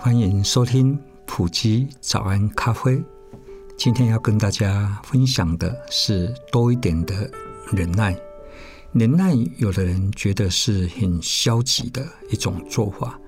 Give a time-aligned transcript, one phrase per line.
[0.00, 3.02] 欢迎收听普及早安咖啡。
[3.76, 7.28] 今天要跟大家分享的是多一点的
[7.72, 8.16] 忍耐。
[8.92, 13.18] 忍耐，有的人觉得是很消极的一种做法。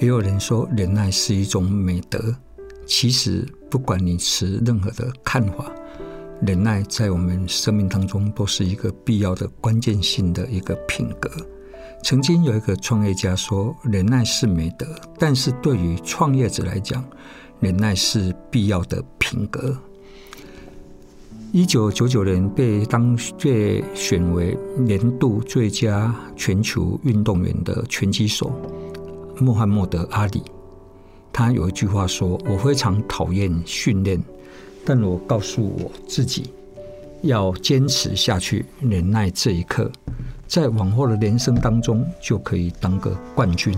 [0.00, 2.34] 也有人说，忍耐是一种美德。
[2.84, 5.70] 其实，不管你持任何的看法，
[6.42, 11.30] 忍耐在我们生命当中都是一个必要的关键性的一个品格。
[12.02, 14.86] 曾经有一个创业家说，忍耐是美德，
[15.18, 17.04] 但是对于创业者来讲，
[17.60, 19.76] 忍耐是必要的品格。
[21.52, 28.52] 一九九九年被当被选为年度最佳全球运动员的拳击手。
[29.38, 30.42] 穆罕默德·阿里，
[31.32, 34.22] 他有一句话说：“我非常讨厌训练，
[34.84, 36.52] 但我告诉我自己
[37.22, 39.90] 要坚持下去，忍耐这一刻，
[40.50, 43.72] 在往后的人生当中就可以当个冠军。”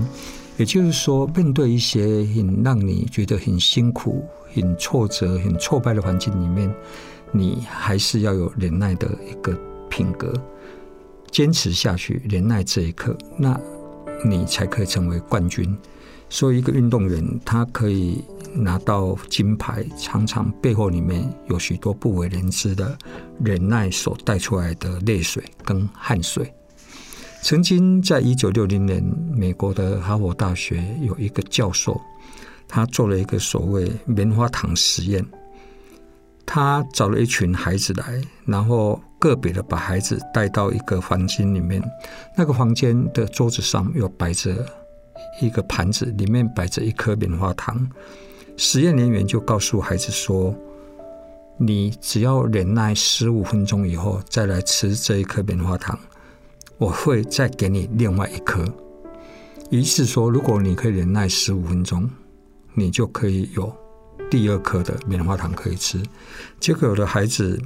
[0.56, 2.02] 也就是说，面对一些
[2.34, 6.74] 很让你觉得很辛苦、很挫折、很挫败的环境里面，
[7.30, 9.56] 你还是要有忍耐的一个
[9.88, 10.32] 品格，
[11.30, 13.16] 坚持下去，忍耐这一刻。
[13.36, 13.60] 那。
[14.24, 15.76] 你才可以成为冠军。
[16.28, 18.22] 所以，一个运动员他可以
[18.54, 22.96] 拿到金牌，常常背后里面有许多不为人知的
[23.42, 26.54] 忍耐所带出来的泪水跟汗水。
[27.42, 29.02] 曾经在一九六零年，
[29.34, 32.00] 美国的哈佛大学有一个教授，
[32.68, 35.26] 他做了一个所谓棉花糖实验。
[36.46, 41.82] 他找了一群孩子来，然后个别的把孩子带到一个房间里面。
[42.36, 44.64] 那个房间的桌子上又摆着
[45.40, 47.90] 一个盘子，里面摆着一颗棉花糖。
[48.56, 50.54] 实验人员就告诉孩子说
[51.58, 55.98] ：“你只要忍耐十五分钟以后再来吃这一颗棉花糖，
[56.82, 58.64] 我会再给你另外一颗。”
[59.70, 62.10] 于是说，如果你可以忍耐十五分钟，
[62.74, 63.72] 你就可以有。
[64.28, 66.02] 第二颗的棉花糖可以吃，
[66.58, 67.60] 结果有的孩子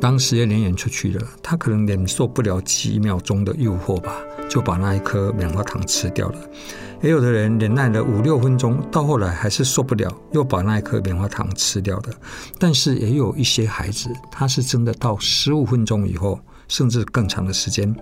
[0.00, 4.16] 当实验人员出去了，他可能忍受不了几秒钟的诱惑吧，
[4.48, 6.38] 就把那一颗棉花糖吃掉了。
[7.02, 12.10] 也有的人忍耐了五六分钟，到后来还是受不了，又把那一颗棉花糖吃掉了。
[12.58, 16.40] 但是也有一些孩子，他是真的到十五分钟以后。
[16.70, 17.94] 甚至更长的时间，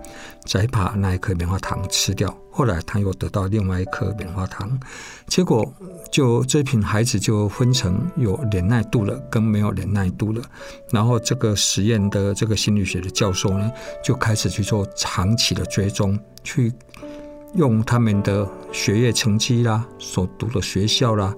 [0.45, 2.33] 再把那一颗棉花糖吃掉。
[2.51, 4.79] 后来他又得到另外一颗棉花糖，
[5.27, 5.69] 结果
[6.11, 10.41] 就这群孩子就分成有忍耐度了跟没有忍耐度了。
[10.91, 13.71] 然后这个实验的这个心理学的教授呢，
[14.03, 16.71] 就开始去做长期的追踪，去
[17.55, 21.33] 用他们的学业成绩啦、所读的学校啦、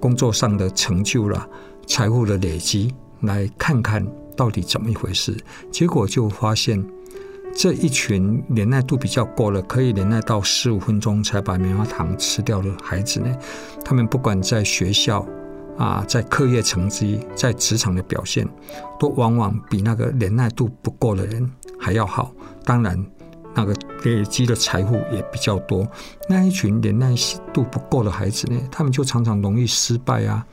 [0.00, 1.48] 工作上的成就啦、
[1.86, 4.04] 财富的累积，来看看。
[4.36, 5.36] 到底怎么一回事？
[5.70, 6.84] 结果就发现，
[7.54, 13.34] 这一群忍耐度比较够了，可以忍耐到十五分钟才把棉花糖吃掉的孩子呢，
[13.84, 15.26] 他们不管在学校
[15.78, 18.46] 啊，在课业成绩，在职场的表现，
[18.98, 22.32] 都往往比那个忍耐度不够的人还要好。
[22.64, 23.02] 当然，
[23.54, 25.86] 那个累积的财富也比较多。
[26.28, 27.14] 那一群忍耐
[27.54, 30.44] 度不够的孩子呢，他们就常常容易失败啊。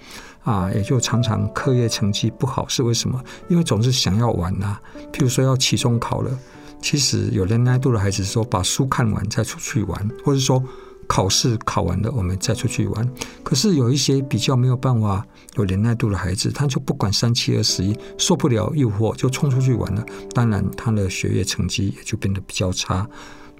[0.43, 3.21] 啊，也就常常课业成绩不好，是为什么？
[3.47, 4.77] 因为总是想要玩呐、
[5.11, 6.37] 譬如说要期中考了，
[6.81, 10.61] 其实有忍耐度的孩子说，把书看完再出去玩，或者说
[11.07, 13.09] 考试考完了我们再出去玩。
[13.41, 20.05] 可是有一些比较没有办法有忍耐度的孩子，他就不管三七二十一，受不了诱惑就冲出去玩了。
[20.33, 23.07] 当然，他的学业成绩也就变得比较差，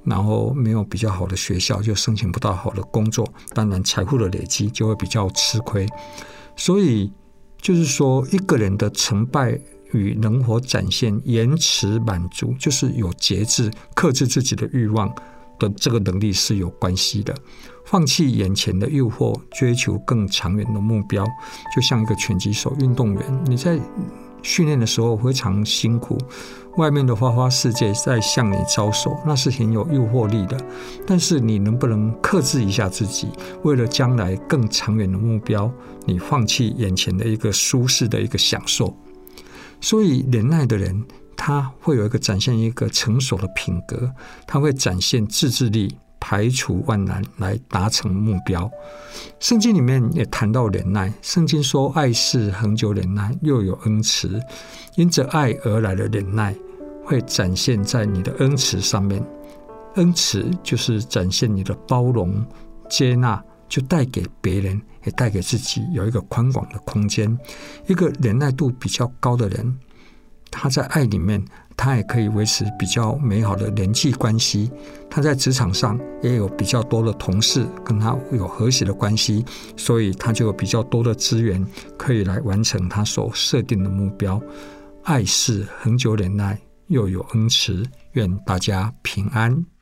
[0.04, 3.26] 然后没有比较好的学校，就申请不到好的工作。
[3.54, 5.88] 当然，财富的累积就会比较吃亏。
[6.56, 7.12] 所以，
[7.62, 9.60] 就是说，一个人的成败
[9.92, 15.14] 与能否展现延迟满足，就是有节制、克制自己的欲望
[15.60, 17.36] 的这个能力是有关系的。
[17.86, 21.26] 放弃眼前的诱惑，追求更长远的目标，
[21.76, 23.80] 就像一个拳击手、运动员，你在。
[24.44, 26.18] 训练的时候非常辛苦，
[26.78, 30.58] 外面的花花世界在向你招手，那是很有诱惑力的。
[31.08, 33.30] 但是你能不能克制一下自己，
[33.64, 35.72] 为了将来更长远的目标，
[36.06, 38.96] 你放弃眼前的一个舒适的一个享受？
[39.82, 41.04] 所以忍耐的人，
[41.36, 44.12] 他会有一个展现一个成熟的品格，
[44.46, 48.72] 他会展现自制力，排除万难来达成目标。
[49.42, 54.40] 圣经里面也谈到忍耐，圣经说爱是恒久忍耐，又有恩慈，
[54.96, 56.56] 因着爱而来的忍耐
[57.04, 59.22] 会展现在你的恩慈上面。
[59.96, 62.42] 恩慈就是展现你的包容、
[62.90, 67.38] 接纳，就带给别人，也带给自己有一个宽广的空间。
[67.88, 69.78] 一个忍耐度比较高的人，
[70.50, 71.44] 他在爱里面，
[71.84, 74.72] 他也可以维持比较美好的人际关系。
[75.10, 79.44] 他在职场上也有比较多的同事跟他有和谐的关系，
[79.76, 81.62] 所以他就有比较多的资源
[81.98, 84.42] 可以来完成他所设定的目标。
[85.04, 86.58] 爱是恒久忍耐，
[86.88, 87.84] 又有恩慈。
[88.14, 89.73] 愿大家平安。